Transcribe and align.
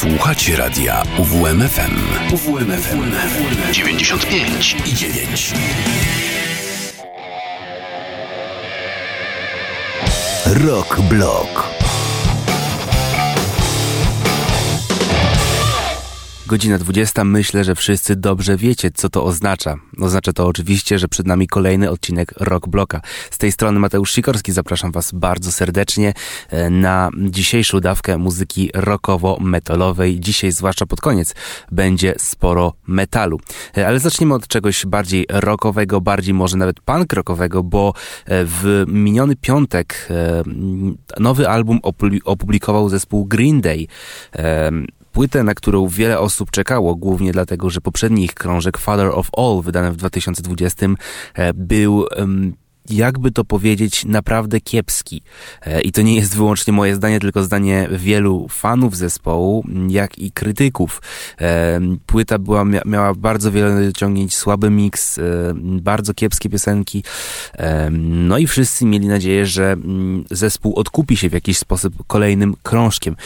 Słuchacie 0.00 0.56
radia 0.56 1.02
UWMFM. 1.18 1.96
UWMFM 2.32 3.12
95 3.72 4.76
i 4.86 4.94
9. 4.94 5.52
Rock 10.46 11.00
Block. 11.00 11.79
Godzina 16.50 16.78
20. 16.78 17.24
Myślę, 17.24 17.64
że 17.64 17.74
wszyscy 17.74 18.16
dobrze 18.16 18.56
wiecie, 18.56 18.90
co 18.94 19.08
to 19.08 19.24
oznacza. 19.24 19.76
Oznacza 20.00 20.32
to 20.32 20.46
oczywiście, 20.46 20.98
że 20.98 21.08
przed 21.08 21.26
nami 21.26 21.46
kolejny 21.48 21.90
odcinek 21.90 22.32
Rock 22.36 22.68
Bloka. 22.68 23.00
Z 23.30 23.38
tej 23.38 23.52
strony 23.52 23.80
Mateusz 23.80 24.12
Sikorski. 24.12 24.52
Zapraszam 24.52 24.92
Was 24.92 25.12
bardzo 25.12 25.52
serdecznie 25.52 26.12
e, 26.48 26.70
na 26.70 27.10
dzisiejszą 27.16 27.80
dawkę 27.80 28.18
muzyki 28.18 28.70
rockowo-metalowej. 28.74 30.20
Dzisiaj, 30.20 30.52
zwłaszcza 30.52 30.86
pod 30.86 31.00
koniec, 31.00 31.34
będzie 31.72 32.14
sporo 32.18 32.72
metalu. 32.86 33.40
E, 33.76 33.86
ale 33.86 34.00
zaczniemy 34.00 34.34
od 34.34 34.48
czegoś 34.48 34.86
bardziej 34.86 35.26
rockowego, 35.28 36.00
bardziej 36.00 36.34
może 36.34 36.56
nawet 36.56 36.80
punk 36.80 37.12
rockowego, 37.12 37.62
bo 37.62 37.92
e, 38.24 38.44
w 38.44 38.84
miniony 38.88 39.36
piątek 39.36 40.08
nowy 41.18 41.48
album 41.48 41.80
opublikował 42.24 42.88
zespół 42.88 43.24
Green 43.24 43.60
Day 43.60 43.86
płytę, 45.12 45.42
na 45.42 45.54
którą 45.54 45.88
wiele 45.88 46.18
osób 46.18 46.50
czekało, 46.50 46.96
głównie 46.96 47.32
dlatego, 47.32 47.70
że 47.70 47.80
poprzedni 47.80 48.24
ich 48.24 48.34
krążek 48.34 48.78
Father 48.78 49.08
of 49.08 49.28
All, 49.36 49.62
wydany 49.62 49.92
w 49.92 49.96
2020, 49.96 50.86
e, 51.34 51.54
był 51.54 52.06
jakby 52.92 53.30
to 53.30 53.44
powiedzieć, 53.44 54.04
naprawdę 54.04 54.60
kiepski. 54.60 55.22
E, 55.62 55.80
I 55.80 55.92
to 55.92 56.02
nie 56.02 56.16
jest 56.16 56.36
wyłącznie 56.36 56.72
moje 56.72 56.94
zdanie, 56.94 57.20
tylko 57.20 57.42
zdanie 57.42 57.88
wielu 57.92 58.46
fanów 58.48 58.96
zespołu, 58.96 59.64
jak 59.88 60.18
i 60.18 60.32
krytyków. 60.32 61.02
E, 61.40 61.80
płyta 62.06 62.38
była, 62.38 62.64
miała 62.64 63.14
bardzo 63.14 63.52
wiele 63.52 63.92
ciągnięć, 63.92 64.36
słaby 64.36 64.70
miks, 64.70 65.18
e, 65.18 65.22
bardzo 65.56 66.14
kiepskie 66.14 66.48
piosenki. 66.48 67.04
No 68.00 68.38
i 68.38 68.46
wszyscy 68.46 68.84
mieli 68.84 69.08
nadzieję, 69.08 69.46
że 69.46 69.72
mm, 69.72 70.24
zespół 70.30 70.74
odkupi 70.74 71.16
się 71.16 71.28
w 71.28 71.32
jakiś 71.32 71.58
sposób 71.58 71.94
kolejnym 72.06 72.54
krążkiem. 72.62 73.16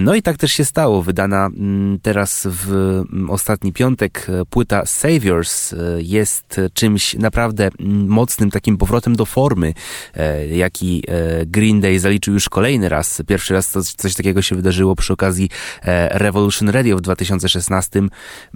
No 0.00 0.14
i 0.14 0.22
tak 0.22 0.36
też 0.36 0.52
się 0.52 0.64
stało. 0.64 1.02
Wydana 1.02 1.46
mm, 1.46 1.98
teraz 2.02 2.46
w 2.50 2.72
mm, 3.12 3.30
ostatni 3.30 3.72
piątek 3.72 4.26
płyta 4.50 4.86
Saviors 4.86 5.74
jest 5.98 6.60
czymś 6.74 7.14
naprawdę 7.14 7.70
mocnym, 8.06 8.50
takim 8.50 8.76
powrotem 8.76 9.05
powrotem 9.06 9.16
do 9.16 9.26
formy, 9.26 9.74
e, 10.14 10.46
jaki 10.46 11.02
e, 11.08 11.46
Green 11.46 11.80
Day 11.80 11.98
zaliczył 11.98 12.34
już 12.34 12.48
kolejny 12.48 12.88
raz. 12.88 13.22
Pierwszy 13.26 13.54
raz 13.54 13.70
to, 13.70 13.82
coś 13.82 14.14
takiego 14.14 14.42
się 14.42 14.56
wydarzyło 14.56 14.96
przy 14.96 15.12
okazji 15.12 15.48
e, 15.82 16.18
Revolution 16.18 16.68
Radio 16.68 16.96
w 16.96 17.00
2016, 17.00 18.02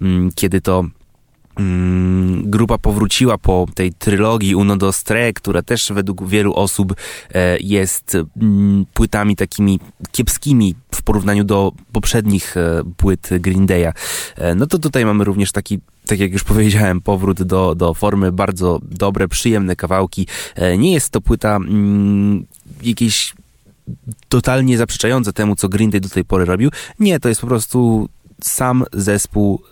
mm, 0.01 0.31
kiedy 0.35 0.61
to 0.61 0.85
mm, 1.57 2.51
grupa 2.51 2.79
powróciła 2.79 3.39
po 3.39 3.67
tej 3.75 3.93
trylogii 3.93 4.55
Uno 4.55 4.77
dos 4.77 5.05
Tre, 5.05 5.33
która 5.33 5.63
też 5.63 5.93
według 5.93 6.29
wielu 6.29 6.55
osób 6.55 6.95
jest 7.61 8.15
mm, 8.15 8.87
płytami 8.95 9.37
takimi 9.37 9.81
kiepskimi 10.13 10.75
w 10.95 11.03
porównaniu 11.03 11.45
do 11.45 11.73
poprzednich 11.93 12.55
płyt 12.97 13.29
Green 13.41 13.67
Day'a. 13.67 13.93
No 14.57 14.67
to 14.67 14.79
tutaj 14.79 15.05
mamy 15.05 15.25
również 15.25 15.53
taki 15.53 15.79
tak 16.11 16.21
jak 16.21 16.33
już 16.33 16.45
powiedziałem, 16.45 17.01
powrót 17.01 17.43
do, 17.43 17.75
do 17.75 17.95
formy, 17.95 18.33
bardzo 18.33 18.81
dobre, 18.83 19.29
przyjemne 19.29 19.77
kawałki. 19.77 20.27
E, 20.55 20.79
nie 20.79 20.93
jest 20.93 21.11
to 21.11 21.21
płyta 21.21 21.57
mm, 21.57 22.47
jakieś 22.83 23.35
totalnie 24.29 24.79
zaprzeczające 24.79 25.33
temu, 25.33 25.57
co 25.57 25.69
Green 25.69 25.91
Day 25.91 26.01
do 26.01 26.09
tej 26.09 26.25
pory 26.25 26.45
robił. 26.45 26.71
Nie, 26.99 27.21
to 27.21 27.29
jest 27.29 27.41
po 27.41 27.47
prostu 27.47 28.09
sam 28.43 28.85
zespół 28.93 29.63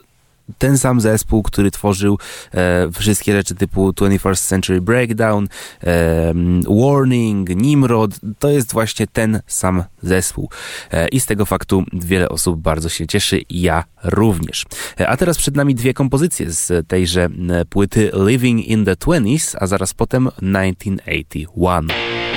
ten 0.59 0.79
sam 0.79 1.01
zespół, 1.01 1.43
który 1.43 1.71
tworzył 1.71 2.19
e, 2.55 2.89
wszystkie 2.93 3.33
rzeczy 3.33 3.55
typu 3.55 3.91
21st 3.91 4.49
Century 4.49 4.81
Breakdown, 4.81 5.49
e, 5.85 6.35
Warning, 6.69 7.49
Nimrod, 7.49 8.11
to 8.39 8.51
jest 8.51 8.73
właśnie 8.73 9.07
ten 9.07 9.41
sam 9.47 9.85
zespół. 10.03 10.51
E, 10.93 11.09
I 11.09 11.21
z 11.21 11.27
tego 11.27 11.47
faktu 11.47 11.85
wiele 11.93 12.29
osób 12.29 12.61
bardzo 12.61 12.89
się 12.89 13.07
cieszy, 13.07 13.41
ja 13.51 13.85
również. 14.05 14.65
E, 15.01 15.09
a 15.09 15.17
teraz 15.17 15.39
przed 15.39 15.57
nami 15.57 15.75
dwie 15.75 15.95
kompozycje 15.95 16.53
z 16.53 16.89
tejże 16.89 17.29
e, 17.51 17.65
płyty 17.65 18.11
Living 18.27 18.67
in 18.67 18.85
the 18.85 18.97
Twenties, 18.97 19.57
a 19.61 19.67
zaraz 19.67 19.95
potem 19.95 20.29
1981. 20.41 22.28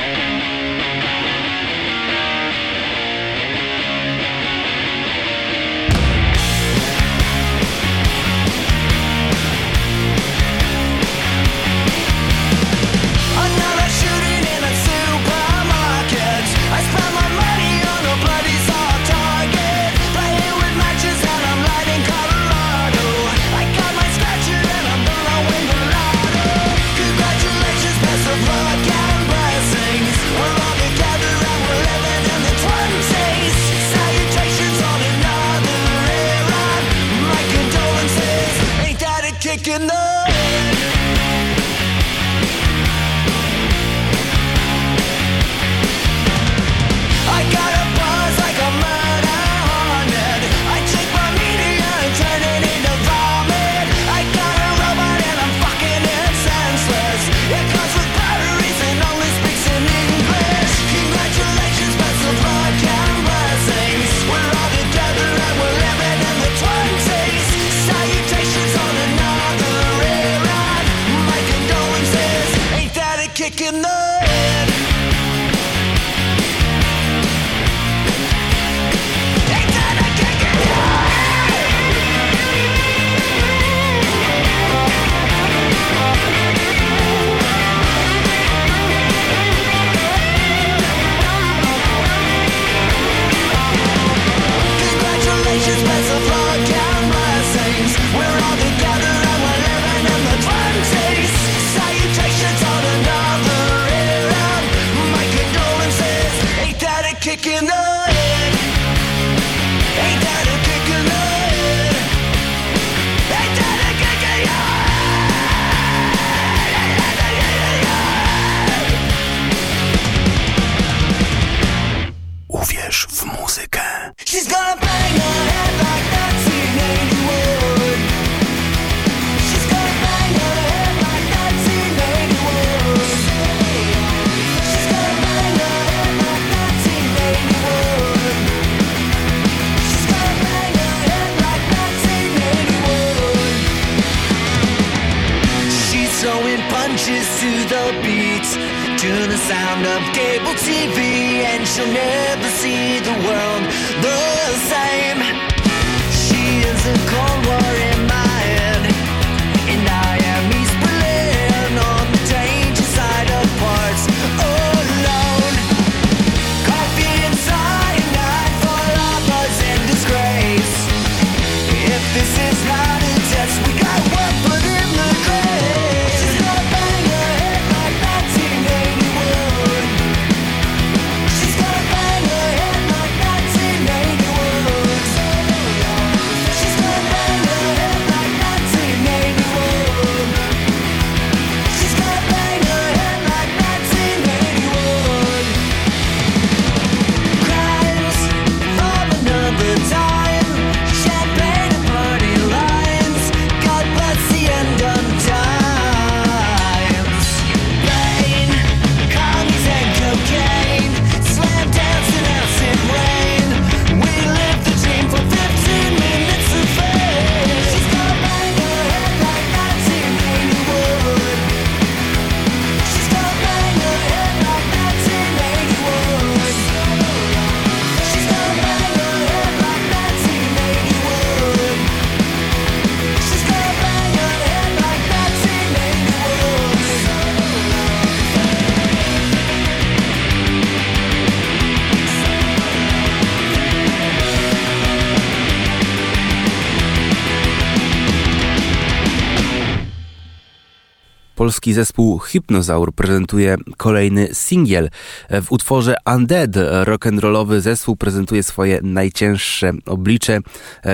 polski 251.51 251.73
zespół 251.73 252.17
Hypnozaur 252.17 252.93
prezentuje 252.93 253.57
kolejny 253.77 254.29
singiel. 254.33 254.89
W 255.29 255.51
utworze 255.51 255.95
Undead 256.15 256.51
rock'n'rollowy 256.83 257.59
zespół 257.59 257.95
prezentuje 257.95 258.43
swoje 258.43 258.79
najcięższe 258.83 259.71
oblicze. 259.85 260.39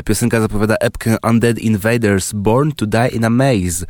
Piosenka 0.05 0.41
zapowiada 0.41 0.75
epkę 0.75 1.15
Undead 1.29 1.59
Invaders 1.59 2.33
Born 2.33 2.71
to 2.71 2.85
Die 2.85 3.07
in 3.07 3.25
a 3.25 3.29
Maze, 3.29 3.85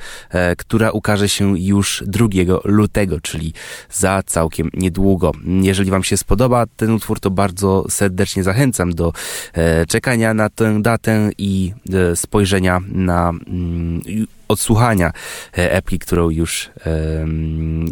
która 0.58 0.92
ukaże 0.92 1.30
się 1.30 1.60
już 1.60 2.04
2 2.08 2.28
lutego, 2.64 3.22
czyli 3.22 3.54
za 3.92 4.24
całkiem 4.26 4.70
niedługo. 4.74 5.32
Jeżeli 5.62 5.92
Wam 5.92 6.04
się 6.04 6.18
spodoba 6.18 6.66
ten 6.78 6.92
utwór, 6.92 7.20
to 7.20 7.32
bardzo 7.32 7.86
serdecznie 7.90 8.44
zachęcam 8.44 8.96
do 8.96 9.14
e, 9.54 9.86
czekania 9.86 10.34
na 10.34 10.50
tę 10.50 10.82
datę 10.82 11.30
i 11.38 11.74
e, 11.94 12.16
spojrzenia 12.16 12.82
na 12.88 13.30
mm, 13.30 14.02
odsłuchania 14.48 15.12
e, 15.58 15.72
epki, 15.72 16.00
którą 16.00 16.30
już 16.30 16.70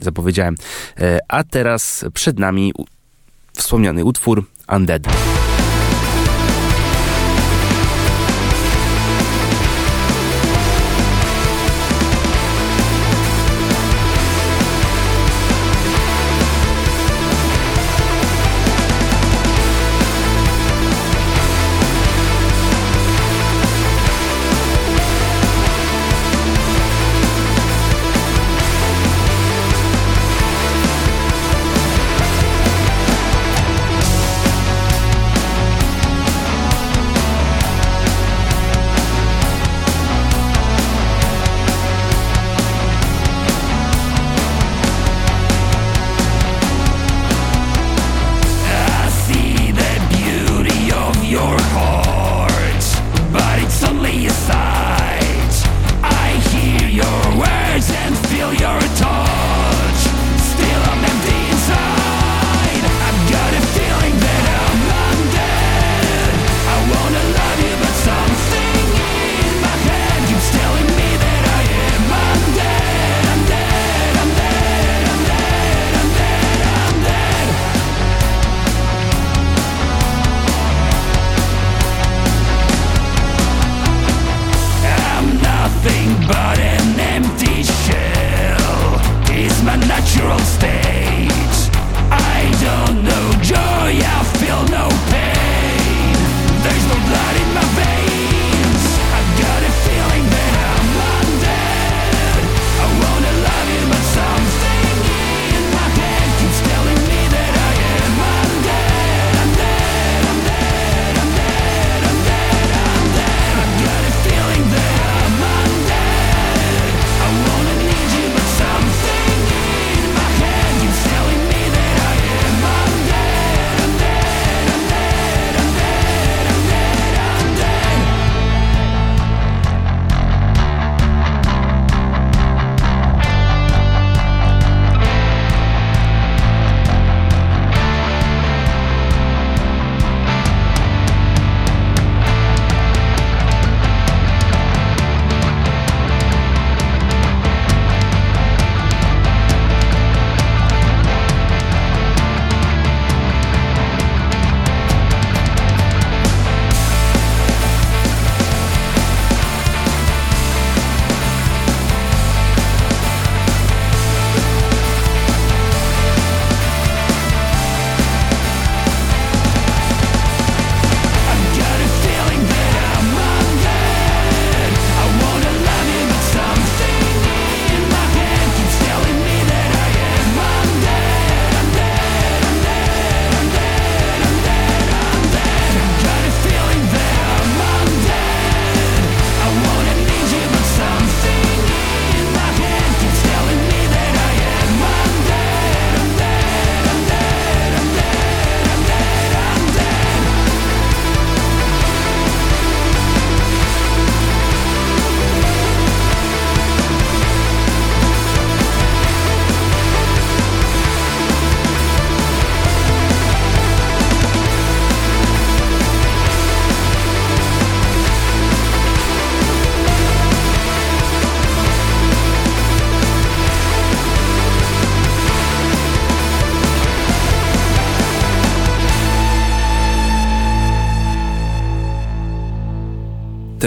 zapowiedziałem. 0.01 0.55
A 1.27 1.43
teraz 1.43 2.05
przed 2.13 2.39
nami 2.39 2.73
wspomniany 3.53 4.05
utwór 4.05 4.45
Undead. 4.67 5.07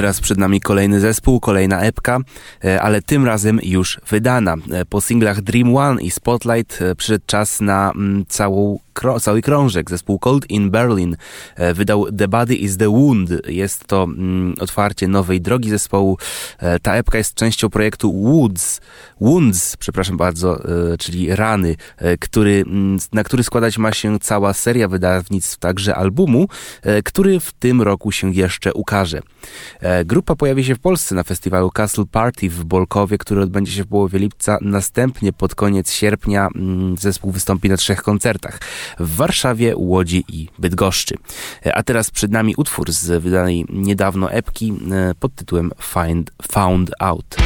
Teraz 0.08 0.20
przed 0.20 0.38
nami 0.38 0.60
kolejny 0.60 1.00
zespół, 1.00 1.40
kolejna 1.40 1.80
epka, 1.80 2.18
e, 2.64 2.82
ale 2.82 3.02
tym 3.02 3.24
razem 3.26 3.60
już 3.62 4.00
wydana. 4.10 4.56
E, 4.72 4.84
po 4.84 5.00
singlach 5.00 5.40
Dream 5.40 5.76
One 5.76 6.02
i 6.02 6.10
Spotlight 6.10 6.82
e, 6.82 6.94
przyszedł 6.94 7.24
czas 7.26 7.60
na 7.60 7.92
mm, 7.94 8.24
całą 9.02 9.20
cały 9.28 9.42
krążek. 9.42 9.90
Zespół 9.90 10.18
Cold 10.18 10.50
in 10.50 10.70
Berlin 10.70 11.16
e, 11.56 11.74
wydał 11.74 12.12
The 12.12 12.28
Body 12.28 12.54
is 12.54 12.76
the 12.76 12.88
Wound. 12.88 13.30
Jest 13.46 13.84
to 13.84 14.02
mm, 14.02 14.54
otwarcie 14.60 15.08
nowej 15.08 15.40
drogi 15.40 15.70
zespołu. 15.70 16.18
E, 16.58 16.78
ta 16.78 16.94
epka 16.94 17.18
jest 17.18 17.34
częścią 17.34 17.70
projektu 17.70 18.12
Woods, 18.12 18.80
Wounds, 19.20 19.76
przepraszam 19.76 20.16
bardzo, 20.16 20.64
e, 20.64 20.98
czyli 20.98 21.36
rany, 21.36 21.76
który, 22.20 22.64
mm, 22.66 22.98
na 23.12 23.24
który 23.24 23.44
składać 23.44 23.78
ma 23.78 23.92
się 23.92 24.18
cała 24.18 24.52
seria 24.52 24.88
wydawnictw, 24.88 25.56
także 25.56 25.94
albumu, 25.94 26.48
który 27.04 27.40
w 27.40 27.52
tym 27.52 27.82
roku 27.82 28.12
się 28.12 28.34
jeszcze 28.34 28.74
ukaże. 28.74 29.20
Grupa 30.04 30.36
pojawi 30.36 30.64
się 30.64 30.74
w 30.74 30.78
Polsce 30.78 31.14
na 31.14 31.22
festiwalu 31.22 31.70
Castle 31.70 32.04
Party 32.12 32.50
w 32.50 32.64
Bolkowie, 32.64 33.18
który 33.18 33.42
odbędzie 33.42 33.72
się 33.72 33.84
w 33.84 33.86
połowie 33.86 34.18
lipca. 34.18 34.58
Następnie 34.60 35.32
pod 35.32 35.54
koniec 35.54 35.92
sierpnia 35.92 36.48
mm, 36.54 36.96
zespół 36.96 37.32
wystąpi 37.32 37.68
na 37.68 37.76
trzech 37.76 38.02
koncertach 38.02 38.60
w 38.98 39.16
Warszawie, 39.16 39.72
Łodzi 39.76 40.24
i 40.28 40.48
Bydgoszczy. 40.58 41.14
A 41.74 41.82
teraz 41.82 42.10
przed 42.10 42.30
nami 42.30 42.54
utwór 42.56 42.92
z 42.92 43.22
wydanej 43.22 43.64
niedawno 43.68 44.30
epki 44.30 44.72
e, 44.92 45.14
pod 45.14 45.34
tytułem 45.34 45.70
Find, 45.80 46.30
Found 46.42 46.90
Out. 46.98 47.36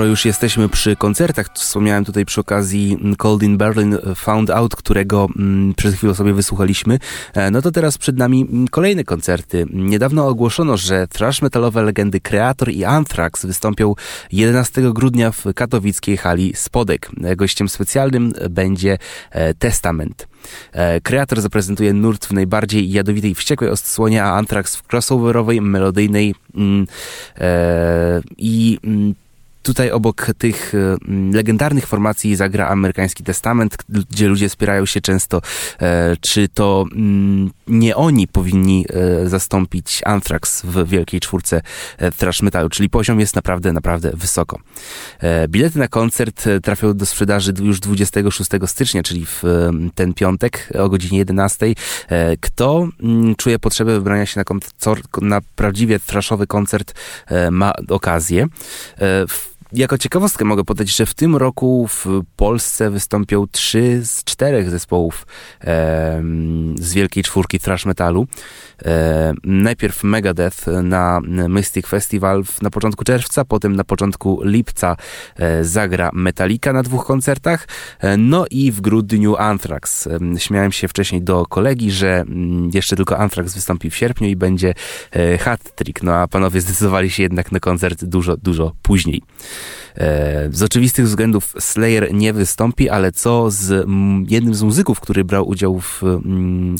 Skoro 0.00 0.10
już 0.10 0.24
jesteśmy 0.24 0.68
przy 0.68 0.96
koncertach, 0.96 1.46
wspomniałem 1.54 2.04
tutaj 2.04 2.24
przy 2.24 2.40
okazji 2.40 2.98
Cold 3.18 3.42
in 3.42 3.58
Berlin 3.58 3.98
Found 4.16 4.50
Out, 4.50 4.76
którego 4.76 5.28
mm, 5.36 5.74
przed 5.74 5.94
chwilą 5.94 6.14
sobie 6.14 6.32
wysłuchaliśmy, 6.32 6.98
e, 7.34 7.50
no 7.50 7.62
to 7.62 7.70
teraz 7.70 7.98
przed 7.98 8.16
nami 8.16 8.40
mm, 8.40 8.68
kolejne 8.68 9.04
koncerty. 9.04 9.66
Niedawno 9.72 10.28
ogłoszono, 10.28 10.76
że 10.76 11.06
thrash 11.08 11.42
metalowe 11.42 11.82
legendy 11.82 12.20
Creator 12.20 12.70
i 12.70 12.84
Anthrax 12.84 13.46
wystąpią 13.46 13.94
11 14.32 14.82
grudnia 14.92 15.32
w 15.32 15.44
katowickiej 15.54 16.16
hali 16.16 16.52
Spodek. 16.56 17.10
Gościem 17.36 17.68
specjalnym 17.68 18.32
będzie 18.50 18.98
e, 19.30 19.54
Testament. 19.54 20.28
Kreator 21.02 21.40
zaprezentuje 21.40 21.92
nurt 21.92 22.26
w 22.26 22.32
najbardziej 22.32 22.90
jadowitej, 22.90 23.34
wściekłej 23.34 23.70
odsłonie, 23.70 24.24
a 24.24 24.32
Anthrax 24.32 24.76
w 24.76 24.82
crossoverowej, 24.92 25.60
melodyjnej 25.60 26.34
mm, 26.54 26.86
e, 27.38 28.20
i 28.38 28.78
mm, 28.84 29.14
Tutaj 29.62 29.90
obok 29.90 30.26
tych 30.38 30.72
e, 30.74 30.96
legendarnych 31.32 31.86
formacji 31.86 32.36
zagra 32.36 32.68
amerykański 32.68 33.24
testament, 33.24 33.76
gdzie 34.10 34.28
ludzie 34.28 34.48
spierają 34.48 34.86
się 34.86 35.00
często, 35.00 35.42
e, 35.80 36.16
czy 36.20 36.48
to 36.48 36.84
nie 37.66 37.96
oni 37.96 38.28
powinni 38.28 38.86
e, 38.88 39.28
zastąpić 39.28 40.00
Anthrax 40.04 40.62
w 40.62 40.88
wielkiej 40.88 41.20
czwórce 41.20 41.62
thrash 42.16 42.42
metalu, 42.42 42.68
czyli 42.68 42.90
poziom 42.90 43.20
jest 43.20 43.36
naprawdę, 43.36 43.72
naprawdę 43.72 44.10
wysoko. 44.14 44.58
Bilety 45.48 45.78
na 45.78 45.88
koncert 45.88 46.44
trafią 46.62 46.94
do 46.94 47.06
sprzedaży 47.06 47.52
już 47.62 47.80
26 47.80 48.50
stycznia, 48.66 49.02
czyli 49.02 49.26
w 49.26 49.42
ten 49.94 50.14
piątek 50.14 50.68
o 50.78 50.88
godzinie 50.88 51.18
11. 51.18 51.66
Kto 52.40 52.88
czuje 53.36 53.58
potrzebę 53.58 53.92
wybrania 53.92 54.26
się 54.26 54.40
na, 54.40 54.56
na 55.22 55.40
prawdziwie 55.56 56.00
thrashowy 56.00 56.46
koncert, 56.46 56.94
ma 57.50 57.72
okazję. 57.88 58.46
W 59.28 59.49
jako 59.72 59.98
ciekawostkę 59.98 60.44
mogę 60.44 60.64
podać, 60.64 60.96
że 60.96 61.06
w 61.06 61.14
tym 61.14 61.36
roku 61.36 61.86
w 61.88 62.06
Polsce 62.36 62.90
wystąpią 62.90 63.46
trzy 63.46 64.00
z 64.04 64.24
czterech 64.24 64.70
zespołów 64.70 65.26
e, 65.64 66.22
z 66.80 66.94
wielkiej 66.94 67.22
czwórki 67.22 67.60
thrash 67.60 67.86
metalu. 67.86 68.26
E, 68.84 69.34
najpierw 69.44 70.04
Megadeth 70.04 70.66
na 70.82 71.20
Mystic 71.48 71.86
Festival 71.86 72.42
na 72.62 72.70
początku 72.70 73.04
czerwca, 73.04 73.44
potem 73.44 73.76
na 73.76 73.84
początku 73.84 74.40
lipca 74.44 74.96
e, 75.36 75.64
zagra 75.64 76.10
Metallica 76.12 76.72
na 76.72 76.82
dwóch 76.82 77.06
koncertach, 77.06 77.68
e, 78.00 78.16
no 78.16 78.44
i 78.50 78.72
w 78.72 78.80
grudniu 78.80 79.36
Anthrax. 79.36 80.08
Śmiałem 80.38 80.72
się 80.72 80.88
wcześniej 80.88 81.22
do 81.22 81.46
kolegi, 81.46 81.90
że 81.90 82.20
mm, 82.20 82.70
jeszcze 82.74 82.96
tylko 82.96 83.18
Anthrax 83.18 83.54
wystąpi 83.54 83.90
w 83.90 83.96
sierpniu 83.96 84.28
i 84.28 84.36
będzie 84.36 84.74
hat 85.40 85.74
trick, 85.74 86.02
no 86.02 86.14
a 86.14 86.28
panowie 86.28 86.60
zdecydowali 86.60 87.10
się 87.10 87.22
jednak 87.22 87.52
na 87.52 87.60
koncert 87.60 88.04
dużo, 88.04 88.36
dużo 88.36 88.72
później. 88.82 89.22
E, 89.96 90.48
z 90.52 90.62
oczywistych 90.62 91.04
względów 91.04 91.54
Slayer 91.58 92.14
nie 92.14 92.32
wystąpi, 92.32 92.90
ale 92.90 93.12
co 93.12 93.50
z 93.50 93.86
jednym 94.28 94.54
z 94.54 94.62
muzyków, 94.62 95.00
który 95.00 95.24
brał 95.24 95.48
udział 95.48 95.80
w, 95.80 96.02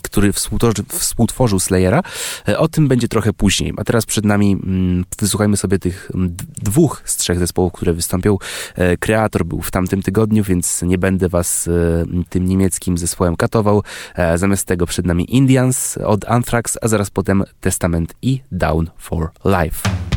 który 0.03 0.33
współtworzył, 0.33 0.85
współtworzył 0.89 1.61
Slayera, 1.61 2.03
e, 2.49 2.59
o 2.59 2.69
tym 2.69 2.89
będzie 2.89 3.09
trochę 3.09 3.33
później. 3.33 3.73
A 3.77 3.85
teraz 3.85 4.07
przed 4.07 4.25
nami 4.25 4.57
wysłuchajmy 5.19 5.57
sobie 5.57 5.79
tych 5.79 6.11
dwóch 6.63 7.03
z 7.05 7.17
trzech 7.17 7.39
zespołów, 7.39 7.73
które 7.73 7.93
wystąpią. 7.93 8.39
E, 8.75 8.97
kreator 8.97 9.45
był 9.45 9.63
w 9.63 9.71
tamtym 9.71 10.03
tygodniu, 10.03 10.45
więc 10.45 10.83
nie 10.83 10.99
będę 10.99 11.29
was 11.29 11.69
tym 12.29 12.45
niemieckim 12.45 12.99
zespołem 12.99 13.37
katował. 13.37 13.83
Zamiast 14.35 14.67
tego 14.67 14.87
przed 14.87 15.07
nami 15.07 15.37
Indians 15.37 15.99
od 15.99 16.25
Anthrax, 16.25 16.79
a 16.83 16.89
zaraz 16.89 17.11
potem 17.11 17.45
Testament 17.61 18.15
i 18.23 18.41
Down 18.53 18.91
for 18.99 19.31
Life. 19.45 20.10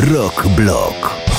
Rock 0.00 0.48
Block. 0.56 1.33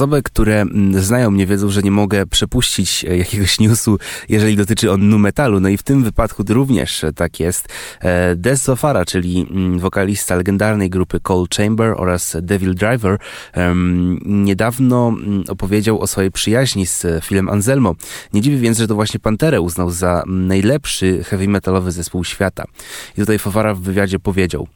Osoby, 0.00 0.22
które 0.40 0.60
mm, 0.60 1.02
znają 1.02 1.30
mnie, 1.30 1.46
wiedzą, 1.46 1.68
że 1.68 1.82
nie 1.82 1.90
mogę 1.90 2.26
przepuścić 2.26 3.04
e, 3.04 3.16
jakiegoś 3.16 3.60
newsu, 3.60 3.98
jeżeli 4.28 4.56
dotyczy 4.56 4.92
on 4.92 5.08
nu 5.08 5.18
metalu. 5.18 5.60
No 5.60 5.68
i 5.68 5.76
w 5.76 5.82
tym 5.82 6.04
wypadku 6.04 6.44
również 6.48 7.04
tak 7.16 7.40
jest. 7.40 7.68
E, 8.00 8.36
Des 8.36 8.62
Sofara, 8.62 9.04
czyli 9.04 9.46
mm, 9.50 9.78
wokalista 9.78 10.36
legendarnej 10.36 10.90
grupy 10.90 11.20
Cold 11.20 11.54
Chamber 11.54 11.94
oraz 11.96 12.36
Devil 12.42 12.74
Driver, 12.74 13.18
niedawno 14.24 15.08
mm, 15.08 15.44
opowiedział 15.48 16.00
o 16.00 16.06
swojej 16.06 16.30
przyjaźni 16.30 16.86
z 16.86 17.24
filmem 17.24 17.48
Anselmo. 17.48 17.94
Nie 18.32 18.40
dziwi 18.40 18.58
więc, 18.58 18.78
że 18.78 18.88
to 18.88 18.94
właśnie 18.94 19.20
Panterę 19.20 19.60
uznał 19.60 19.90
za 19.90 20.22
najlepszy 20.26 21.24
heavy 21.24 21.48
metalowy 21.48 21.92
zespół 21.92 22.24
świata. 22.24 22.64
I 23.16 23.20
tutaj 23.20 23.38
Fofara 23.38 23.74
w 23.74 23.80
wywiadzie 23.80 24.18
powiedział: 24.18 24.66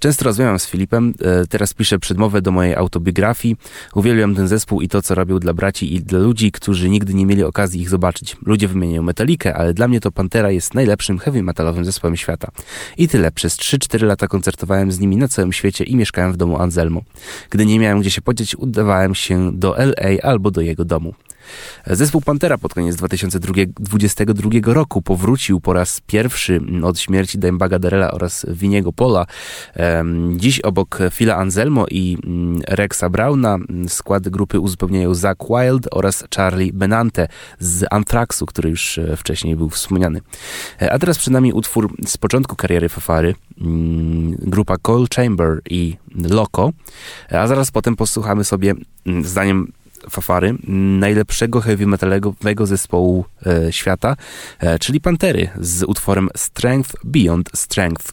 Często 0.00 0.24
rozmawiam 0.24 0.58
z 0.58 0.66
Filipem, 0.66 1.14
e, 1.20 1.46
teraz 1.46 1.74
piszę 1.74 1.98
przedmowę 1.98 2.42
do 2.42 2.50
mojej 2.50 2.74
autobiografii. 2.74 3.56
Uwielbiam 3.94 4.34
ten 4.34 4.48
zespół 4.48 4.80
i 4.80 4.88
to, 4.88 5.02
co 5.02 5.13
robił 5.14 5.38
dla 5.38 5.54
braci 5.54 5.94
i 5.94 6.00
dla 6.00 6.18
ludzi, 6.18 6.52
którzy 6.52 6.90
nigdy 6.90 7.14
nie 7.14 7.26
mieli 7.26 7.42
okazji 7.42 7.80
ich 7.80 7.88
zobaczyć. 7.88 8.36
Ludzie 8.46 8.68
wymieniają 8.68 9.02
Metalikę, 9.02 9.54
ale 9.54 9.74
dla 9.74 9.88
mnie 9.88 10.00
to 10.00 10.12
Pantera 10.12 10.50
jest 10.50 10.74
najlepszym 10.74 11.18
heavy 11.18 11.42
metalowym 11.42 11.84
zespołem 11.84 12.16
świata. 12.16 12.50
I 12.98 13.08
tyle. 13.08 13.32
Przez 13.32 13.56
3-4 13.56 14.02
lata 14.02 14.28
koncertowałem 14.28 14.92
z 14.92 15.00
nimi 15.00 15.16
na 15.16 15.28
całym 15.28 15.52
świecie 15.52 15.84
i 15.84 15.96
mieszkałem 15.96 16.32
w 16.32 16.36
domu 16.36 16.58
Anselmo. 16.58 17.02
Gdy 17.50 17.66
nie 17.66 17.78
miałem 17.78 18.00
gdzie 18.00 18.10
się 18.10 18.22
podzieć, 18.22 18.56
udawałem 18.56 19.14
się 19.14 19.58
do 19.58 19.78
LA 19.78 20.22
albo 20.22 20.50
do 20.50 20.60
jego 20.60 20.84
domu. 20.84 21.14
Zespół 21.86 22.20
Pantera 22.20 22.58
pod 22.58 22.74
koniec 22.74 22.96
2022 22.96 24.50
roku 24.74 25.02
powrócił 25.02 25.60
po 25.60 25.72
raz 25.72 26.00
pierwszy 26.06 26.60
od 26.82 26.98
śmierci 26.98 27.38
Dimebagga 27.38 27.78
Darrella 27.78 28.10
oraz 28.10 28.46
Winiego 28.48 28.92
Pola. 28.92 29.26
Dziś 30.36 30.60
obok 30.60 30.98
Phila 31.10 31.36
Anselmo 31.36 31.86
i 31.90 32.18
mm, 32.24 32.62
Rexa 32.68 33.04
Browna 33.10 33.58
skład 33.88 34.28
grupy 34.28 34.60
uzupełniają 34.60 35.14
Zach 35.14 35.36
Wild 35.50 35.88
oraz 35.90 36.24
Charlie 36.36 36.72
Benante 36.72 37.28
z 37.58 37.84
Anthraxu, 37.90 38.46
który 38.46 38.70
już 38.70 38.98
e, 38.98 39.16
wcześniej 39.16 39.56
był 39.56 39.70
wspomniany. 39.70 40.20
E, 40.82 40.92
a 40.92 40.98
teraz 40.98 41.18
przed 41.18 41.32
nami 41.32 41.52
utwór 41.52 41.94
z 42.06 42.16
początku 42.16 42.56
kariery 42.56 42.88
Fafary, 42.88 43.34
mm, 43.60 44.36
grupa 44.38 44.76
Cold 44.82 45.14
Chamber 45.14 45.60
i 45.70 45.96
Loco, 46.30 46.70
e, 47.32 47.40
a 47.40 47.46
zaraz 47.46 47.70
potem 47.70 47.96
posłuchamy 47.96 48.44
sobie, 48.44 48.74
mm, 49.06 49.24
zdaniem 49.24 49.72
Fafary, 50.10 50.54
najlepszego 50.98 51.60
heavy 51.60 51.86
metalowego 51.86 52.66
zespołu 52.66 53.24
e, 53.46 53.72
świata, 53.72 54.16
e, 54.60 54.78
czyli 54.78 55.00
Pantery 55.00 55.48
z 55.60 55.82
utworem 55.82 56.28
Strength 56.36 56.96
Beyond 57.04 57.50
Strength. 57.54 58.12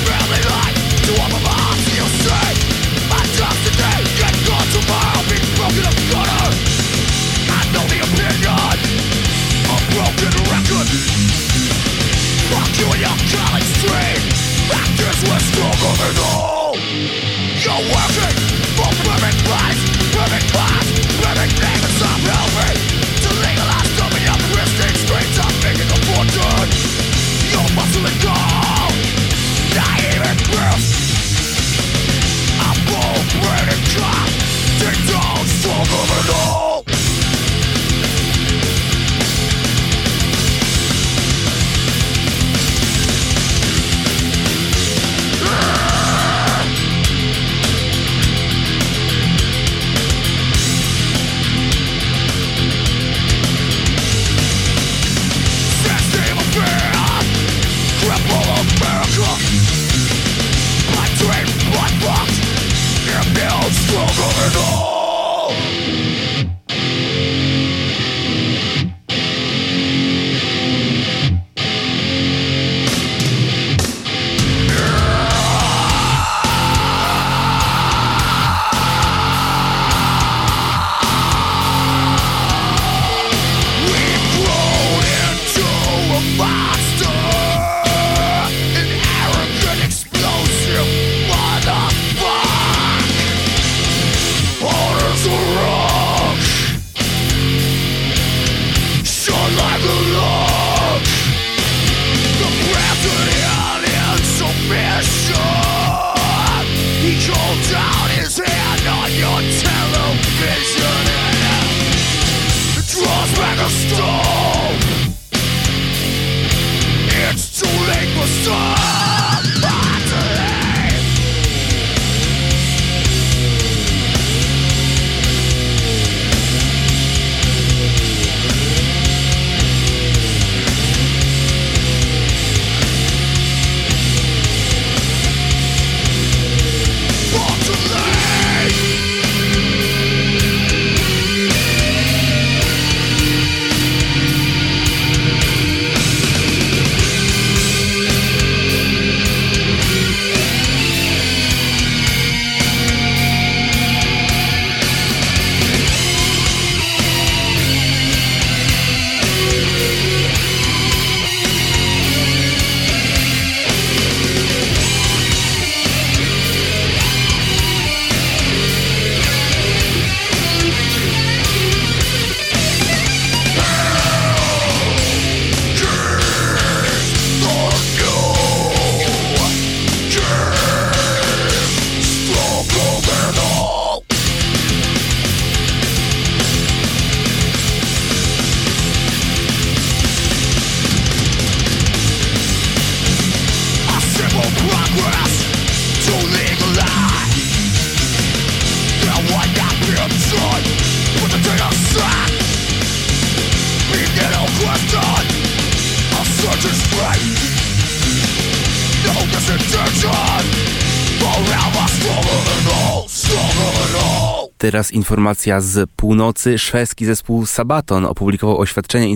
Informacja 214.91 215.61
z 215.61 215.89
północy. 215.95 216.59
Szwedzki 216.59 217.05
zespół 217.05 217.45
Sabaton 217.45 218.05
opublikował 218.05 218.59
oświadczenie 218.59 219.15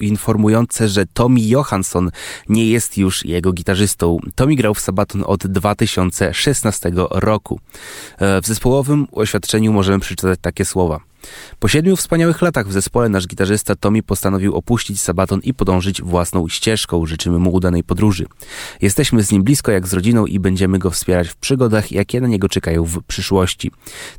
informujące, 0.00 0.88
że 0.88 1.06
Tommy 1.06 1.40
Johansson 1.40 2.10
nie 2.48 2.66
jest 2.66 2.98
już 2.98 3.24
jego 3.24 3.52
gitarzystą. 3.52 4.18
Tommy 4.34 4.56
grał 4.56 4.74
w 4.74 4.80
Sabaton 4.80 5.24
od 5.26 5.46
2016 5.46 6.92
roku. 7.10 7.60
E, 8.18 8.42
w 8.42 8.46
zespołowym 8.46 9.06
oświadczeniu 9.12 9.72
możemy 9.72 10.00
przeczytać 10.00 10.38
takie 10.42 10.64
słowa. 10.64 11.00
Po 11.58 11.68
siedmiu 11.68 11.96
wspaniałych 11.96 12.42
latach 12.42 12.68
w 12.68 12.72
zespole 12.72 13.08
nasz 13.08 13.26
gitarzysta 13.26 13.76
Tommy 13.76 14.02
postanowił 14.02 14.54
opuścić 14.54 15.00
Sabaton 15.00 15.40
i 15.40 15.54
podążyć 15.54 16.02
własną 16.02 16.48
ścieżką. 16.48 17.06
Życzymy 17.06 17.38
mu 17.38 17.52
udanej 17.52 17.84
podróży. 17.84 18.26
Jesteśmy 18.82 19.22
z 19.22 19.32
nim 19.32 19.42
blisko 19.42 19.72
jak 19.72 19.86
z 19.86 19.92
rodziną 19.92 20.26
i 20.26 20.38
będziemy 20.38 20.78
go 20.78 20.90
wspierać 20.90 21.28
w 21.28 21.36
przygodach, 21.36 21.92
jakie 21.92 22.20
na 22.20 22.28
niego 22.28 22.48
czekają 22.48 22.84
w 22.84 23.02
przyszłości. 23.02 23.70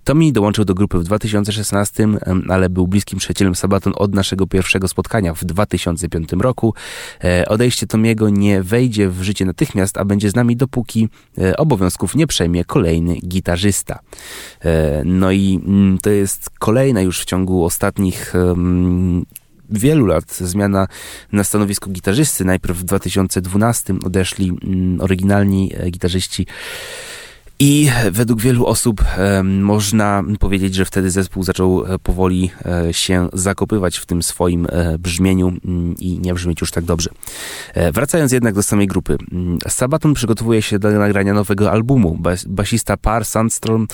Tommy 0.04 0.32
dołączył 0.32 0.66
do 0.66 0.74
grupy 0.74 1.00
w 1.00 1.04
2016, 1.04 2.08
ale 2.48 2.70
był 2.70 2.88
bliskim 2.88 3.20
przyjacielem 3.20 3.56
Sabaton 3.56 3.94
od 3.96 4.16
naszego 4.16 4.48
pierwszego 4.48 4.88
spotkania 4.88 5.34
w 5.34 5.46
2005 5.46 6.30
roku. 6.40 6.74
E, 7.24 7.46
odejście 7.48 7.88
Tomiego 7.88 8.30
nie 8.30 8.64
wejdzie 8.64 9.10
w 9.10 9.22
życie 9.24 9.46
natychmiast, 9.46 9.98
a 9.98 10.06
będzie 10.06 10.30
z 10.30 10.36
nami 10.36 10.56
dopóki 10.56 11.10
e, 11.38 11.58
obowiązków 11.58 12.16
nie 12.16 12.28
przejmie 12.28 12.66
kolejny 12.66 13.16
gitarzysta. 13.16 14.00
E, 14.66 15.02
no 15.06 15.32
i 15.32 15.60
mm, 15.66 15.98
to 15.98 16.10
jest 16.10 16.50
kolejna 16.60 16.97
kolejna 16.98 17.02
już 17.02 17.22
w 17.22 17.26
ciągu 17.26 17.66
ostatnich 17.66 18.34
um, 18.36 19.26
wielu 19.70 20.06
lat 20.06 20.34
zmiana 20.34 20.88
na 21.32 21.44
stanowisku 21.44 21.90
gitarzysty. 21.90 22.46
Najpierw 22.46 22.78
w 22.78 22.84
2012 22.84 23.94
odeszli 24.06 24.52
um, 24.52 25.02
oryginalni 25.02 25.72
e, 25.76 25.92
gitarzyści 25.92 26.48
I 27.60 27.90
według 28.12 28.42
wielu 28.42 28.66
osób 28.66 29.04
e, 29.18 29.44
można 29.44 30.24
powiedzieć, 30.40 30.76
że 30.76 30.86
wtedy 30.86 31.12
zespół 31.12 31.44
zaczął 31.44 31.86
e, 31.86 32.00
powoli 32.00 32.52
e, 32.66 32.94
się 32.94 33.30
zakopywać 33.34 33.98
w 33.98 34.06
tym 34.06 34.24
swoim 34.24 34.68
brzmieniu 35.00 35.48
mm, 35.48 35.96
i 36.00 36.20
nie 36.20 36.34
brzmieć 36.34 36.62
już 36.62 36.72
tak 36.72 36.84
dobrze. 36.84 37.10
Wracając 37.94 38.32
jednak 38.32 38.54
do 38.54 38.64
samej 38.64 38.88
grupy. 38.88 39.18
Mm, 39.32 39.58
Sabaton 39.68 40.14
przygotowuje 40.14 40.62
się 40.62 40.80
do 40.80 40.92
nagrania 40.92 41.34
nowego 41.34 41.72
albumu. 41.72 42.18
Bas, 42.20 42.46
basista 42.46 42.98
Par 42.98 43.26
Sandstrom 43.26 43.88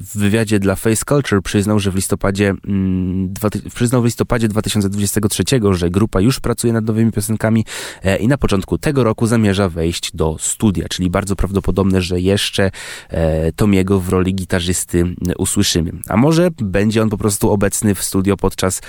w 0.00 0.10
wywiadzie 0.14 0.58
dla 0.58 0.76
Face 0.76 1.04
Culture 1.08 1.42
przyznał, 1.42 1.78
że 1.78 1.90
w 1.90 1.94
listopadzie 1.94 2.54
mm, 2.66 3.34
przyznał 3.74 4.02
w 4.02 4.04
listopadzie 4.04 4.48
2023, 4.48 5.44
że 5.70 5.90
grupa 5.90 6.20
już 6.20 6.40
pracuje 6.40 6.72
nad 6.72 6.84
nowymi 6.84 7.12
piosenkami 7.12 7.64
i 8.20 8.28
na 8.28 8.38
początku 8.38 8.78
tego 8.78 9.04
roku 9.04 9.26
zamierza 9.26 9.68
wejść 9.68 10.16
do 10.16 10.36
studia, 10.40 10.88
czyli 10.88 11.10
bardzo 11.10 11.36
prawdopodobne, 11.36 12.02
że 12.02 12.20
jest 12.20 12.37
jeszcze 12.38 12.70
e, 13.08 13.52
Tomiego 13.52 14.00
w 14.00 14.08
roli 14.08 14.34
gitarzysty 14.34 15.04
usłyszymy. 15.38 15.92
A 16.08 16.16
może 16.16 16.48
będzie 16.62 17.02
on 17.02 17.10
po 17.10 17.18
prostu 17.18 17.50
obecny 17.50 17.94
w 17.94 18.02
studio 18.02 18.36
podczas 18.36 18.80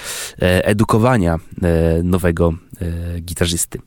e, 0.42 0.66
edukowania 0.66 1.36
e, 1.62 2.04
nowego 2.04 2.54
gitarzysty. 3.22 3.80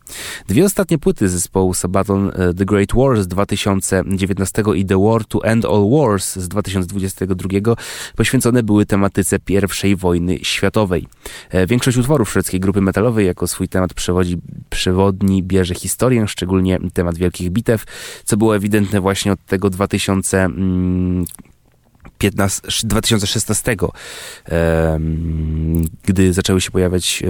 Dwie 0.48 0.64
ostatnie 0.64 0.98
płyty 0.98 1.28
zespołu 1.28 1.74
Sabaton 1.74 2.32
The 2.56 2.64
Great 2.64 2.92
War 2.94 3.22
z 3.22 3.28
2019 3.28 4.62
i 4.74 4.86
The 4.86 5.02
War 5.04 5.24
to 5.24 5.44
End 5.44 5.64
All 5.64 5.90
Wars 5.90 6.36
z 6.36 6.48
2022 6.48 7.74
poświęcone 8.16 8.62
były 8.62 8.86
tematyce 8.86 9.38
I 9.84 9.96
wojny 9.96 10.38
światowej. 10.42 11.06
Większość 11.68 11.96
utworów 11.96 12.30
szwedzkiej 12.30 12.60
grupy 12.60 12.80
metalowej 12.80 13.26
jako 13.26 13.46
swój 13.46 13.68
temat 13.68 13.94
przewodzi, 13.94 14.38
przewodni 14.70 15.42
bierze 15.42 15.74
historię, 15.74 16.28
szczególnie 16.28 16.78
temat 16.94 17.16
wielkich 17.18 17.50
bitew, 17.50 17.84
co 18.24 18.36
było 18.36 18.56
ewidentne 18.56 19.00
właśnie 19.00 19.32
od 19.32 19.46
tego 19.46 19.70
2000 19.70 20.48
15, 22.22 22.62
2016, 22.84 23.76
gdy 26.04 26.32
zaczęły 26.32 26.60
się 26.60 26.70
pojawiać 26.70 27.22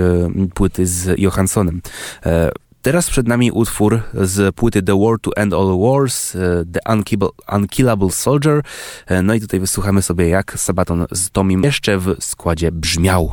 płyty 0.54 0.86
z 0.86 1.20
Johanssonem. 1.20 1.80
E, 2.26 2.50
teraz 2.82 3.10
przed 3.10 3.28
nami 3.28 3.52
utwór 3.52 4.02
z 4.14 4.54
płyty 4.54 4.82
The 4.82 4.98
War 5.00 5.18
to 5.20 5.36
End 5.36 5.54
All 5.54 5.78
Wars, 5.80 6.34
e, 6.34 6.38
The 6.72 6.80
Unkillable 7.56 8.10
Soldier. 8.10 8.62
E, 9.06 9.22
no 9.22 9.34
i 9.34 9.40
tutaj 9.40 9.60
wysłuchamy 9.60 10.02
sobie, 10.02 10.28
jak 10.28 10.54
Sabaton 10.58 11.06
z 11.12 11.30
Tomim 11.30 11.62
jeszcze 11.62 11.98
w 11.98 12.16
składzie 12.20 12.72
brzmiał. 12.72 13.32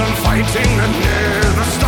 and 0.00 0.18
fighting 0.18 0.76
that 0.76 0.90
never 0.90 1.70
stop. 1.70 1.83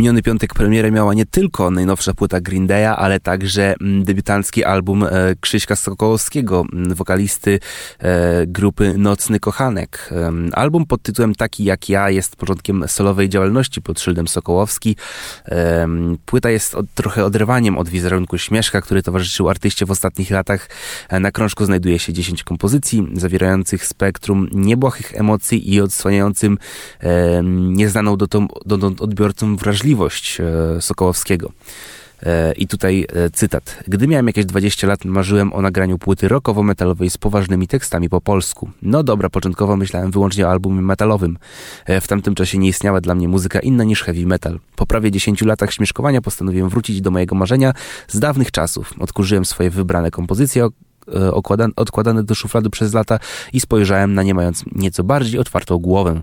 Miniony 0.00 0.22
piątek 0.22 0.54
premierę 0.54 0.90
miała 0.90 1.14
nie 1.14 1.26
tylko 1.26 1.70
najnowsza 1.70 2.14
płyta 2.14 2.40
Green 2.40 2.66
Day'a, 2.66 2.94
ale 2.98 3.20
także 3.20 3.74
mm, 3.80 4.04
debiutancki 4.04 4.64
album 4.64 5.04
e, 5.04 5.08
Krzyśka 5.40 5.76
Sokołowskiego, 5.76 6.64
mm, 6.72 6.94
wokalisty 6.94 7.60
e, 7.98 8.46
grupy 8.46 8.94
Nocny 8.98 9.40
Kochanek. 9.40 10.10
Album 10.52 10.86
pod 10.86 11.02
tytułem 11.02 11.34
Taki 11.34 11.64
jak 11.64 11.88
ja 11.88 12.10
jest 12.10 12.36
początkiem 12.36 12.84
solowej 12.88 13.28
działalności 13.28 13.82
pod 13.82 14.00
szyldem 14.00 14.28
Sokołowski. 14.28 14.96
Płyta 16.26 16.50
jest 16.50 16.74
od, 16.74 16.86
trochę 16.94 17.24
odrywaniem 17.24 17.78
od 17.78 17.88
wizerunku 17.88 18.38
Śmieszka, 18.38 18.80
który 18.80 19.02
towarzyszył 19.02 19.48
artyście 19.48 19.86
w 19.86 19.90
ostatnich 19.90 20.30
latach. 20.30 20.68
E, 21.08 21.20
na 21.20 21.30
krążku 21.30 21.64
znajduje 21.64 21.98
się 21.98 22.12
10 22.12 22.44
kompozycji 22.44 23.08
zawierających 23.14 23.86
spektrum 23.86 24.48
niebłahych 24.52 25.14
emocji 25.14 25.74
i 25.74 25.80
odsłaniającym 25.80 26.58
nieznaną 27.50 28.16
dotąd 28.16 29.00
odbiorcom 29.00 29.56
wrażliwość 29.56 29.89
e, 30.40 30.80
Sokołowskiego. 30.80 31.52
E, 32.22 32.52
I 32.52 32.66
tutaj 32.66 33.06
e, 33.12 33.30
cytat. 33.30 33.84
Gdy 33.88 34.08
miałem 34.08 34.26
jakieś 34.26 34.46
20 34.46 34.86
lat, 34.86 35.04
marzyłem 35.04 35.52
o 35.52 35.62
nagraniu 35.62 35.98
płyty 35.98 36.28
rockowo-metalowej 36.28 37.10
z 37.10 37.18
poważnymi 37.18 37.68
tekstami 37.68 38.08
po 38.08 38.20
polsku. 38.20 38.70
No 38.82 39.02
dobra, 39.02 39.30
początkowo 39.30 39.76
myślałem 39.76 40.10
wyłącznie 40.10 40.46
o 40.46 40.50
albumie 40.50 40.82
metalowym. 40.82 41.38
W 42.00 42.08
tamtym 42.08 42.34
czasie 42.34 42.58
nie 42.58 42.68
istniała 42.68 43.00
dla 43.00 43.14
mnie 43.14 43.28
muzyka 43.28 43.60
inna 43.60 43.84
niż 43.84 44.02
heavy 44.02 44.26
metal. 44.26 44.58
Po 44.76 44.86
prawie 44.86 45.10
10 45.10 45.42
latach 45.42 45.72
śmieszkowania 45.72 46.20
postanowiłem 46.20 46.68
wrócić 46.68 47.00
do 47.00 47.10
mojego 47.10 47.34
marzenia 47.34 47.72
z 48.08 48.18
dawnych 48.18 48.50
czasów. 48.50 48.92
Odkurzyłem 48.98 49.44
swoje 49.44 49.70
wybrane 49.70 50.10
kompozycje, 50.10 50.68
odkładane 51.76 52.22
do 52.22 52.34
szuflady 52.34 52.70
przez 52.70 52.94
lata 52.94 53.18
i 53.52 53.60
spojrzałem 53.60 54.14
na 54.14 54.22
nie 54.22 54.34
mając 54.34 54.64
nieco 54.72 55.04
bardziej 55.04 55.40
otwartą 55.40 55.78
głowę. 55.78 56.20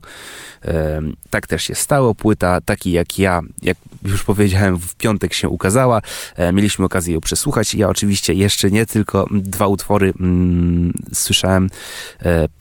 E, 0.68 1.01
tak 1.30 1.47
też 1.47 1.63
się 1.63 1.76
stało. 1.76 2.15
Płyta 2.15 2.61
taki 2.61 2.91
jak 2.91 3.20
ja, 3.20 3.41
jak 3.61 3.78
już 4.05 4.24
powiedziałem, 4.24 4.80
w 4.80 4.95
piątek 4.95 5.34
się 5.34 5.49
ukazała. 5.49 6.01
E, 6.36 6.53
mieliśmy 6.53 6.86
okazję 6.86 7.13
ją 7.13 7.22
przesłuchać. 7.22 7.76
Ja 7.76 7.89
oczywiście 7.89 8.34
jeszcze 8.34 8.72
nie, 8.72 8.86
tylko 8.86 9.28
dwa 9.32 9.68
utwory 9.68 10.13
mm, 10.20 10.93
słyszałem 11.13 11.70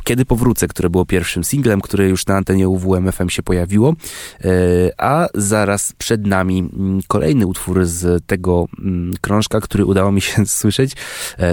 Kiedy 0.04 0.24
powrócę, 0.24 0.68
które 0.68 0.90
było 0.90 1.06
pierwszym 1.06 1.44
singlem, 1.44 1.80
które 1.80 2.08
już 2.08 2.26
na 2.26 2.36
antenie 2.36 2.68
UWMFM 2.68 3.28
się 3.28 3.42
pojawiło, 3.42 3.94
a 4.98 5.26
zaraz 5.34 5.92
przed 5.92 6.26
nami 6.26 6.58
mm, 6.58 7.00
kolejny 7.08 7.46
utwór 7.46 7.86
z 7.86 8.26
tego 8.26 8.66
mm, 8.78 9.12
krążka, 9.20 9.60
który 9.60 9.84
udało 9.84 10.12
mi 10.12 10.20
się 10.20 10.46
słyszeć. 10.60 10.92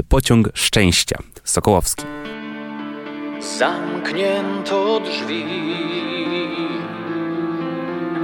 Pociąg 0.09 0.49
szczęścia. 0.53 1.17
Sokołowski. 1.43 2.03
Zamknięto 3.59 4.99
drzwi, 4.99 5.43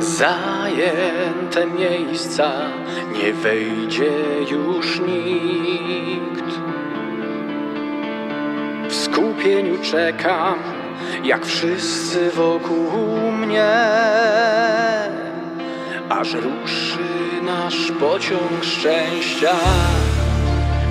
zajęte 0.04 1.66
miejsca, 1.66 2.52
nie 3.14 3.34
wejdzie 3.34 4.12
już 4.52 5.00
nikt. 5.00 6.60
W 8.90 8.96
skupieniu 8.96 9.78
czekam, 9.84 10.56
jak 11.24 11.46
wszyscy 11.46 12.32
wokół 12.32 13.32
mnie, 13.32 13.72
aż 16.10 16.34
ruszy 16.34 17.00
nasz 17.46 17.92
pociąg 18.00 18.64
szczęścia. 18.64 19.56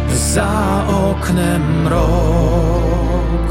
Za 0.09 0.85
oknem 0.89 1.83
mrok 1.83 3.49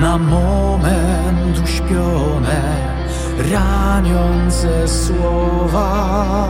Na 0.00 0.18
moment 0.18 1.58
uśpione 1.64 2.93
Raniące 3.38 4.88
słowa 4.88 6.48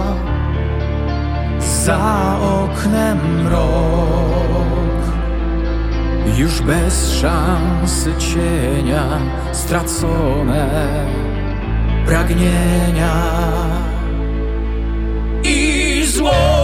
Za 1.60 2.36
oknem 2.40 3.44
mrok 3.44 5.04
Już 6.36 6.60
bez 6.60 7.12
szansy 7.12 8.12
cienia 8.18 9.04
Stracone 9.52 10.66
pragnienia 12.06 13.14
I 15.44 16.02
zło 16.06 16.63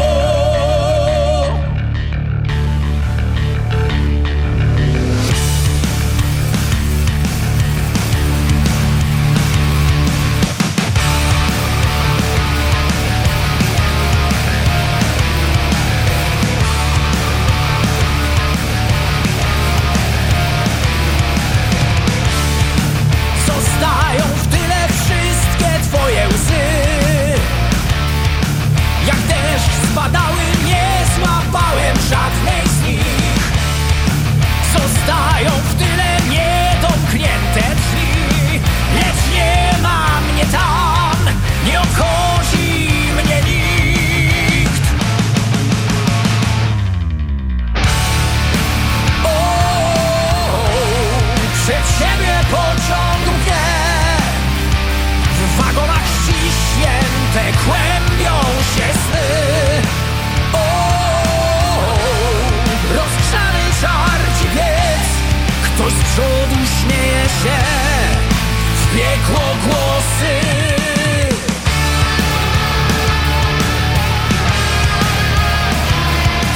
piekło 68.95 69.41
głosy. 69.65 70.41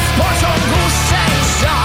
W 0.04 0.18
pociągu 0.18 0.80
szczęścia. 0.90 1.76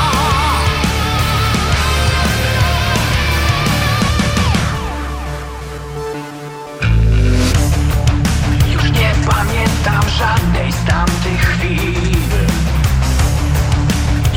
Już 8.74 8.84
nie 8.84 9.14
pamiętam 9.28 10.10
żadnej 10.20 10.72
z 10.72 10.84
tamtych 10.88 11.42
chwil. 11.42 12.20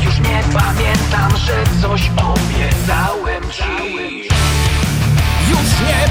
Już 0.03 0.19
nie 0.19 0.43
pamiętam, 0.53 1.37
że 1.37 1.63
coś 1.81 2.11
o 2.17 2.33
mnie 2.33 2.72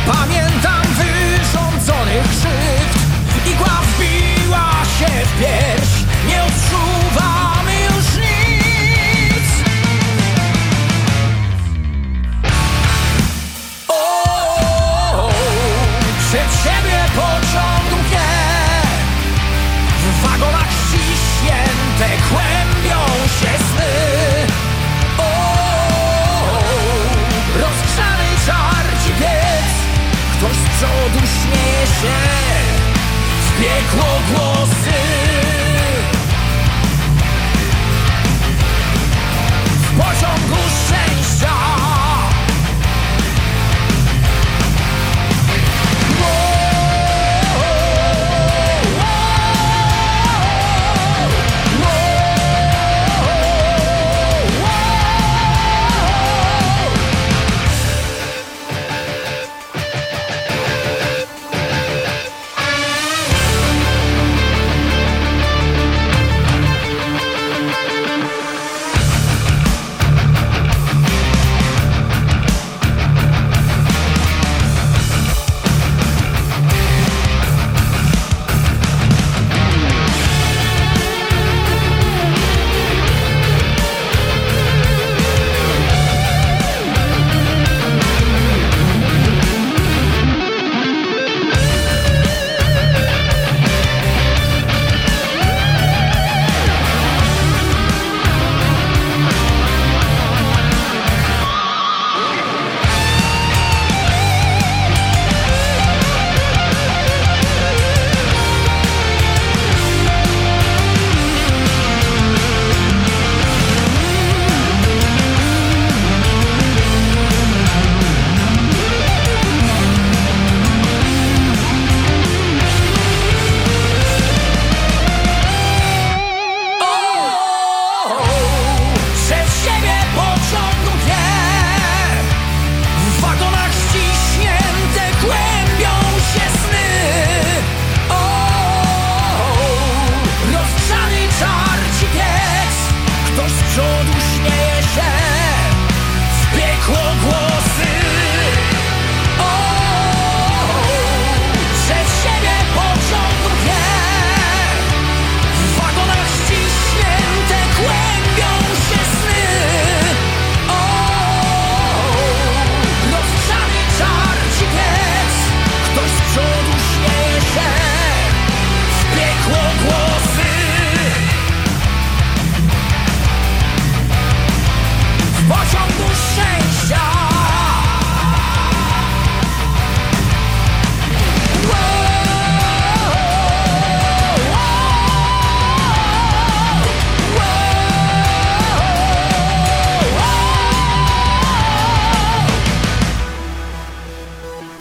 przodu 0.06 0.32
śmieje 3.96 4.84
się 4.98 5.26
w 5.26 5.81
piekło 33.92 34.04
głosy 34.28 34.51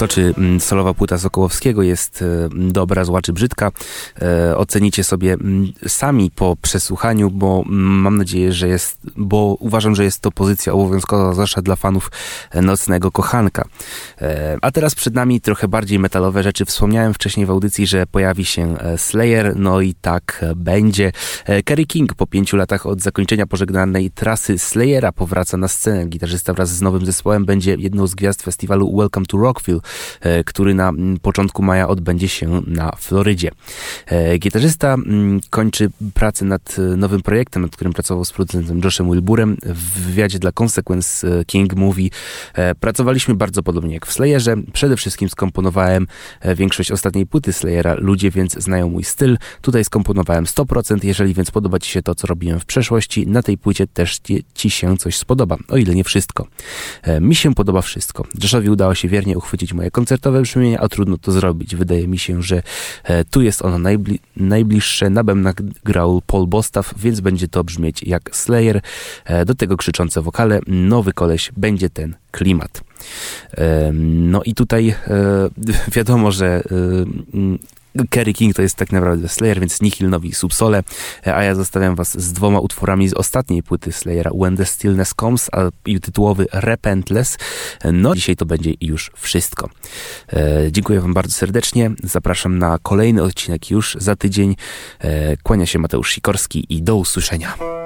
to, 0.01 0.07
czy 0.07 0.33
mm, 0.37 0.59
solowa 0.59 0.93
płyta 0.93 1.17
Sokołowskiego 1.17 1.83
jest 1.83 2.21
e, 2.21 2.49
dobra, 2.51 3.03
zła 3.03 3.21
czy 3.21 3.33
brzydka, 3.33 3.71
e, 4.21 4.57
ocenicie 4.57 5.03
sobie 5.03 5.33
mm, 5.33 5.73
sami 5.87 6.31
po 6.35 6.55
przesłuchaniu, 6.61 7.31
bo 7.31 7.63
mm, 7.65 7.79
mam 7.79 8.17
nadzieję, 8.17 8.53
że 8.53 8.67
jest, 8.67 8.97
bo 9.17 9.55
uważam, 9.59 9.95
że 9.95 10.03
jest 10.03 10.19
to 10.19 10.31
pozycja 10.31 10.73
obowiązkowa, 10.73 11.33
zwłaszcza 11.33 11.61
dla 11.61 11.75
fanów 11.75 12.11
e, 12.51 12.61
Nocnego 12.61 13.11
Kochanka. 13.11 13.65
A 14.61 14.71
teraz 14.71 14.95
przed 14.95 15.15
nami 15.15 15.41
trochę 15.41 15.67
bardziej 15.67 15.99
metalowe 15.99 16.43
rzeczy. 16.43 16.65
Wspomniałem 16.65 17.13
wcześniej 17.13 17.45
w 17.45 17.49
audycji, 17.49 17.87
że 17.87 18.05
pojawi 18.05 18.45
się 18.45 18.75
Slayer, 18.97 19.55
no 19.55 19.81
i 19.81 19.93
tak 19.93 20.45
będzie. 20.55 21.11
Kerry 21.65 21.85
King 21.85 22.13
po 22.13 22.27
pięciu 22.27 22.57
latach 22.57 22.85
od 22.85 23.01
zakończenia 23.01 23.47
pożegnanej 23.47 24.11
trasy 24.11 24.57
Slayera 24.57 25.11
powraca 25.11 25.57
na 25.57 25.67
scenę. 25.67 26.05
Gitarzysta 26.05 26.53
wraz 26.53 26.69
z 26.69 26.81
nowym 26.81 27.05
zespołem 27.05 27.45
będzie 27.45 27.75
jedną 27.79 28.07
z 28.07 28.15
gwiazd 28.15 28.43
festiwalu 28.43 28.97
Welcome 28.97 29.25
to 29.25 29.37
Rockville, 29.37 29.79
który 30.45 30.73
na 30.73 30.91
początku 31.21 31.63
maja 31.63 31.87
odbędzie 31.87 32.27
się 32.27 32.61
na 32.67 32.91
Florydzie. 32.99 33.51
E, 34.05 34.37
gitarzysta 34.37 34.95
kończy 35.49 35.89
pracę 36.13 36.45
nad 36.45 36.75
e, 36.79 36.81
nowym 36.81 37.21
projektem, 37.21 37.61
nad 37.61 37.71
którym 37.71 37.93
pracował 37.93 38.25
z 38.25 38.31
producentem 38.31 38.81
Joshem 38.83 39.11
Wilburem. 39.11 39.57
W 39.65 39.99
wywiadzie 39.99 40.39
dla 40.39 40.51
Consequence 40.59 41.43
King 41.45 41.75
mówi 41.75 42.11
Pracowaliśmy 42.79 43.35
bardzo 43.35 43.63
podobnie 43.63 43.93
jak 43.93 44.05
w 44.05 44.13
Slayerze. 44.13 44.55
Przede 44.73 44.97
wszystkim 44.97 45.29
skomponowałem 45.29 46.07
większość 46.55 46.91
ostatniej 46.91 47.25
płyty 47.25 47.53
Slayera. 47.53 47.95
Ludzie 47.97 48.31
więc 48.31 48.53
znają 48.53 48.89
mój 48.89 49.03
styl. 49.03 49.37
Tutaj 49.61 49.83
skomponowałem 49.83 50.45
100%. 50.45 51.05
Jeżeli 51.05 51.33
więc 51.33 51.51
podoba 51.51 51.79
Ci 51.79 51.91
się 51.91 52.01
to, 52.01 52.15
co 52.15 52.27
robiłem 52.27 52.59
w 52.59 52.65
przeszłości, 52.65 53.27
na 53.27 53.43
tej 53.43 53.57
płycie 53.57 53.87
też 53.87 54.19
Ci 54.53 54.69
się 54.69 54.97
coś 54.97 55.17
spodoba, 55.17 55.57
o 55.69 55.77
ile 55.77 55.95
nie 55.95 56.03
wszystko. 56.03 56.47
Mi 57.21 57.35
się 57.35 57.53
podoba 57.53 57.81
wszystko. 57.81 58.25
Joshowi 58.43 58.69
udało 58.69 58.95
się 58.95 59.07
wiernie 59.07 59.37
uchwycić 59.37 59.73
moje 59.81 59.91
koncertowe 59.91 60.41
brzmienie, 60.41 60.79
a 60.79 60.87
trudno 60.87 61.17
to 61.17 61.31
zrobić. 61.31 61.75
Wydaje 61.75 62.07
mi 62.07 62.17
się, 62.17 62.41
że 62.41 62.63
e, 63.03 63.25
tu 63.25 63.41
jest 63.41 63.61
ono 63.61 63.77
najbli 63.77 64.19
najbliższe. 64.37 65.09
Nabem 65.09 65.41
nagrał 65.41 66.21
Paul 66.27 66.47
Bostaw, 66.47 66.93
więc 66.97 67.19
będzie 67.19 67.47
to 67.47 67.63
brzmieć 67.63 68.03
jak 68.03 68.35
Slayer. 68.35 68.81
E, 69.25 69.45
do 69.45 69.55
tego 69.55 69.77
krzyczące 69.77 70.21
wokale. 70.21 70.59
Nowy 70.67 71.13
koleś 71.13 71.51
będzie 71.57 71.89
ten 71.89 72.15
klimat. 72.31 72.83
E, 73.57 73.91
no 73.93 74.43
i 74.43 74.53
tutaj 74.53 74.95
wiadomo, 75.95 76.31
że 76.31 76.63
Kerry 78.09 78.33
King 78.33 78.55
to 78.55 78.61
jest 78.61 78.75
tak 78.75 78.91
naprawdę 78.91 79.29
Slayer, 79.29 79.59
więc 79.59 79.81
Nihil 79.81 80.09
Nowi 80.09 80.33
Subsole, 80.33 80.83
a 81.25 81.43
ja 81.43 81.55
zostawiam 81.55 81.95
was 81.95 82.19
z 82.19 82.33
dwoma 82.33 82.59
utworami 82.59 83.07
z 83.07 83.13
ostatniej 83.13 83.63
płyty 83.63 83.91
Slayera, 83.91 84.31
When 84.41 84.57
the 84.57 84.65
Stillness 84.65 85.13
Comes, 85.19 85.49
a 85.51 85.69
i 85.85 85.99
tytułowy 85.99 86.45
Repentless. 86.53 87.37
No, 87.93 88.15
dzisiaj 88.15 88.35
to 88.35 88.45
będzie 88.45 88.73
już 88.81 89.11
wszystko. 89.15 89.69
E, 90.33 90.71
dziękuję 90.71 91.01
wam 91.01 91.13
bardzo 91.13 91.31
serdecznie, 91.31 91.91
zapraszam 92.03 92.57
na 92.59 92.77
kolejny 92.83 93.23
odcinek 93.23 93.71
już 93.71 93.97
za 93.99 94.15
tydzień. 94.15 94.55
E, 94.99 95.37
kłania 95.37 95.65
się 95.65 95.79
Mateusz 95.79 96.11
Sikorski 96.11 96.65
i 96.69 96.83
do 96.83 96.95
usłyszenia. 96.95 97.80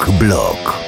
Rock 0.00 0.87